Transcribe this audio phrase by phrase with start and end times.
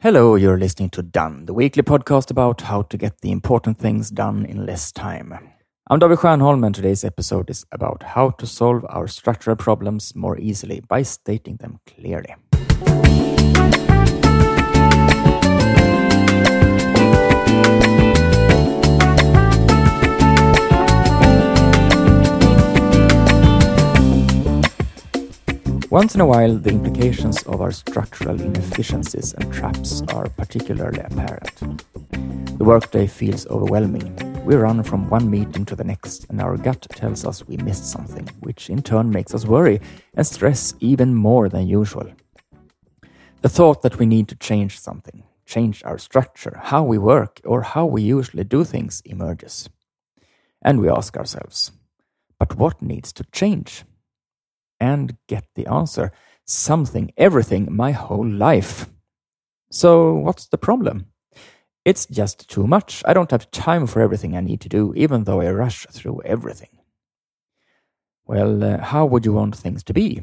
[0.00, 4.10] Hello, you're listening to Done, the weekly podcast about how to get the important things
[4.10, 5.36] done in less time.
[5.90, 10.38] I'm David Stjernholm, and today's episode is about how to solve our structural problems more
[10.38, 12.36] easily by stating them clearly.
[25.90, 31.50] Once in a while, the implications of our structural inefficiencies and traps are particularly apparent.
[32.58, 34.14] The workday feels overwhelming.
[34.44, 37.86] We run from one meeting to the next, and our gut tells us we missed
[37.90, 39.80] something, which in turn makes us worry
[40.14, 42.12] and stress even more than usual.
[43.40, 47.62] The thought that we need to change something, change our structure, how we work, or
[47.62, 49.70] how we usually do things emerges.
[50.60, 51.72] And we ask ourselves,
[52.38, 53.84] but what needs to change?
[54.80, 56.12] And get the answer
[56.48, 58.88] something, everything, my whole life.
[59.70, 61.06] So, what's the problem?
[61.84, 63.02] It's just too much.
[63.06, 66.22] I don't have time for everything I need to do, even though I rush through
[66.24, 66.70] everything.
[68.26, 70.22] Well, uh, how would you want things to be?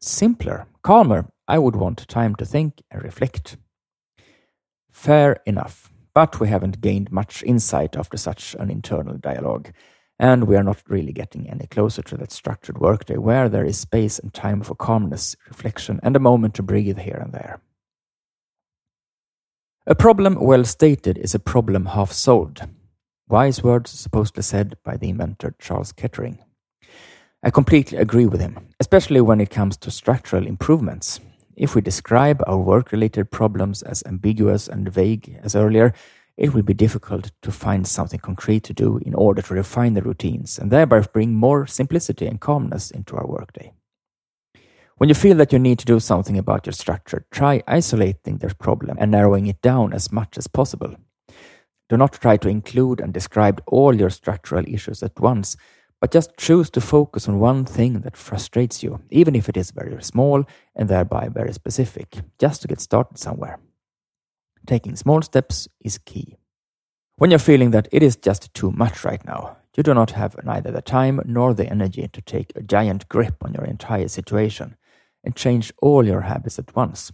[0.00, 1.30] Simpler, calmer.
[1.48, 3.56] I would want time to think and reflect.
[4.92, 9.70] Fair enough, but we haven't gained much insight after such an internal dialogue.
[10.18, 13.78] And we are not really getting any closer to that structured workday where there is
[13.78, 17.60] space and time for calmness, reflection, and a moment to breathe here and there.
[19.86, 22.62] A problem well stated is a problem half solved.
[23.28, 26.38] Wise words supposedly said by the inventor Charles Kettering.
[27.42, 31.20] I completely agree with him, especially when it comes to structural improvements.
[31.56, 35.92] If we describe our work related problems as ambiguous and vague as earlier,
[36.36, 40.02] it will be difficult to find something concrete to do in order to refine the
[40.02, 43.72] routines and thereby bring more simplicity and calmness into our workday.
[44.98, 48.54] When you feel that you need to do something about your structure, try isolating the
[48.54, 50.96] problem and narrowing it down as much as possible.
[51.88, 55.56] Do not try to include and describe all your structural issues at once,
[56.00, 59.70] but just choose to focus on one thing that frustrates you, even if it is
[59.70, 60.44] very small
[60.74, 63.58] and thereby very specific, just to get started somewhere.
[64.66, 66.36] Taking small steps is key.
[67.18, 70.42] When you're feeling that it is just too much right now, you do not have
[70.44, 74.76] neither the time nor the energy to take a giant grip on your entire situation
[75.22, 77.12] and change all your habits at once.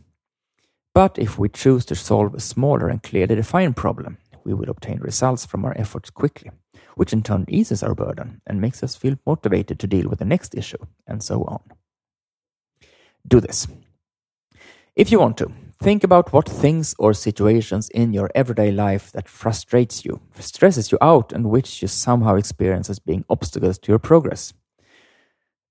[0.95, 4.99] But if we choose to solve a smaller and clearly defined problem, we will obtain
[5.01, 6.51] results from our efforts quickly,
[6.95, 10.25] which in turn eases our burden and makes us feel motivated to deal with the
[10.25, 11.61] next issue, and so on.
[13.27, 13.67] Do this.
[14.95, 15.51] If you want to,
[15.83, 20.99] think about what things or situations in your everyday life that frustrates you, stresses you
[21.01, 24.53] out, and which you somehow experience as being obstacles to your progress.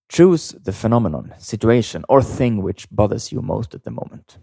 [0.09, 4.39] Choose the phenomenon, situation, or thing which bothers you most at the moment.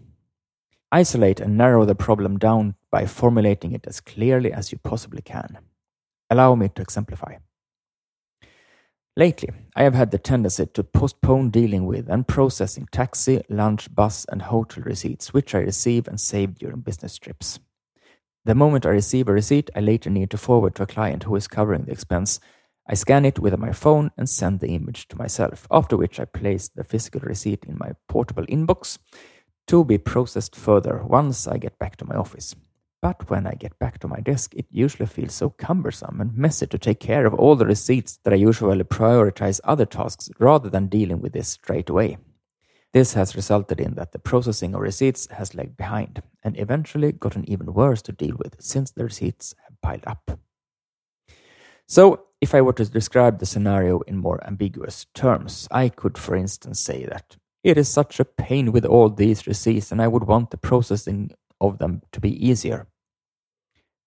[0.93, 5.57] Isolate and narrow the problem down by formulating it as clearly as you possibly can.
[6.29, 7.35] Allow me to exemplify.
[9.17, 14.25] Lately, I have had the tendency to postpone dealing with and processing taxi, lunch, bus,
[14.29, 17.59] and hotel receipts which I receive and save during business trips.
[18.45, 21.35] The moment I receive a receipt I later need to forward to a client who
[21.35, 22.39] is covering the expense,
[22.87, 26.25] I scan it with my phone and send the image to myself, after which I
[26.25, 28.97] place the physical receipt in my portable inbox
[29.67, 32.55] to be processed further once I get back to my office.
[33.01, 36.67] But when I get back to my desk, it usually feels so cumbersome and messy
[36.67, 40.87] to take care of all the receipts that I usually prioritize other tasks rather than
[40.87, 42.17] dealing with this straight away.
[42.91, 47.47] This has resulted in that the processing of receipts has lagged behind and eventually gotten
[47.49, 50.39] even worse to deal with since the receipts have piled up.
[51.87, 56.35] So, if I were to describe the scenario in more ambiguous terms, I could, for
[56.35, 60.23] instance, say that it is such a pain with all these receipts and I would
[60.23, 62.87] want the processing of them to be easier.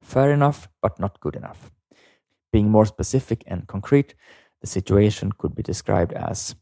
[0.03, 1.71] Fair enough, but not good enough.
[2.53, 4.15] Being more specific and concrete,
[4.61, 6.55] the situation could be described as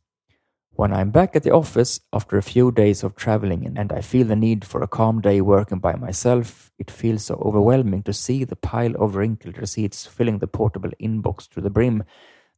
[0.72, 4.26] when I'm back at the office after a few days of traveling and I feel
[4.26, 8.44] the need for a calm day working by myself, it feels so overwhelming to see
[8.44, 12.04] the pile of wrinkled receipts filling the portable inbox to the brim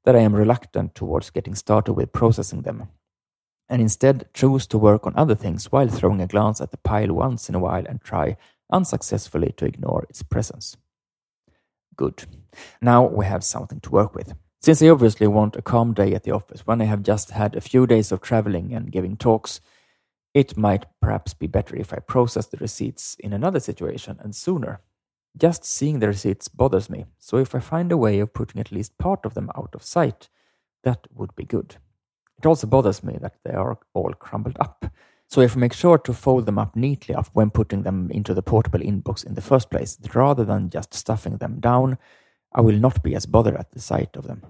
[0.04, 2.88] that I am reluctant towards getting started with processing them
[3.72, 7.14] and instead choose to work on other things while throwing a glance at the pile
[7.14, 8.36] once in a while and try
[8.70, 10.76] unsuccessfully to ignore its presence.
[11.96, 12.24] Good.
[12.82, 14.34] Now we have something to work with.
[14.60, 17.56] Since I obviously want a calm day at the office when I have just had
[17.56, 19.62] a few days of traveling and giving talks,
[20.34, 24.80] it might perhaps be better if I process the receipts in another situation and sooner.
[25.34, 28.70] Just seeing the receipts bothers me, so if I find a way of putting at
[28.70, 30.28] least part of them out of sight,
[30.84, 31.76] that would be good.
[32.38, 34.86] It also bothers me that they are all crumbled up.
[35.28, 38.42] So if we make sure to fold them up neatly when putting them into the
[38.42, 41.96] portable inbox in the first place, rather than just stuffing them down,
[42.52, 44.42] I will not be as bothered at the sight of them.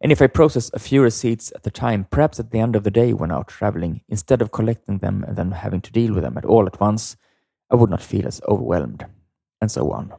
[0.00, 2.84] And if I process a few receipts at the time, perhaps at the end of
[2.84, 6.24] the day when out traveling, instead of collecting them and then having to deal with
[6.24, 7.16] them at all at once,
[7.70, 9.06] I would not feel as overwhelmed,
[9.60, 10.12] and so on.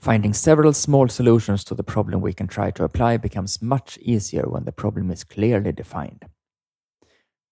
[0.00, 4.44] Finding several small solutions to the problem we can try to apply becomes much easier
[4.48, 6.24] when the problem is clearly defined.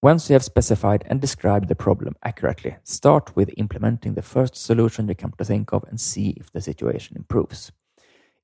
[0.01, 5.09] Once you have specified and described the problem accurately, start with implementing the first solution
[5.09, 7.71] you come to think of and see if the situation improves.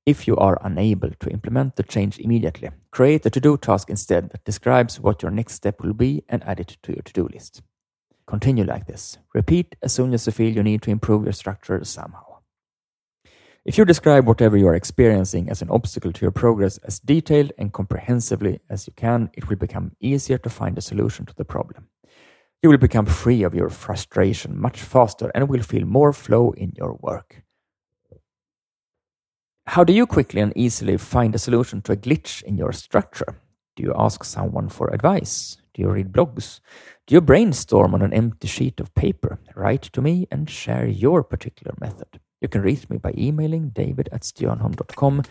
[0.05, 4.43] If you are unable to implement the change immediately, create a to-do task instead that
[4.43, 7.63] describes what your next step will be and add it to your to-do list.
[8.27, 9.17] Continue like this.
[9.33, 12.24] Repeat as soon as you feel you need to improve your structure somehow.
[13.65, 17.51] If you describe whatever you are experiencing as an obstacle to your progress as detailed
[17.57, 21.45] and comprehensively as you can, it will become easier to find a solution to the
[21.45, 21.87] problem.
[22.61, 26.73] You will become free of your frustration much faster and will feel more flow in
[26.77, 27.43] your work.
[29.65, 33.41] How do you quickly and easily find a solution to a glitch in your structure?
[33.75, 35.57] Do you ask someone for advice?
[35.73, 36.59] Do you read blogs?
[37.07, 39.39] Do you brainstorm on an empty sheet of paper?
[39.55, 42.19] Write to me and share your particular method.
[42.45, 45.23] You can reach me by emailing david at stjernholm.com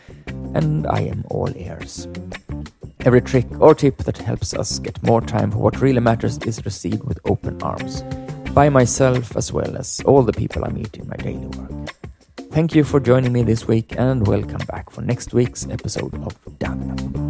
[0.57, 2.09] and I am all ears.
[3.05, 6.65] Every trick or tip that helps us get more time for what really matters is
[6.65, 8.03] received with open arms
[8.53, 11.95] by myself as well as all the people I meet in my daily work.
[12.51, 16.59] Thank you for joining me this week and welcome back for next week's episode of
[16.59, 17.24] Done.